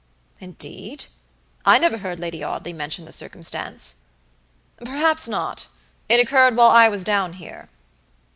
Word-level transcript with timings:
"Indeed! 0.39 1.05
I 1.63 1.77
never 1.77 1.99
heard 1.99 2.19
Lady 2.19 2.43
Audley 2.43 2.73
mention 2.73 3.05
the 3.05 3.11
circumstance." 3.11 3.97
"Perhaps 4.83 5.27
not. 5.27 5.67
It 6.09 6.19
occurred 6.19 6.55
while 6.57 6.69
I 6.71 6.89
was 6.89 7.03
down 7.03 7.33
here. 7.33 7.69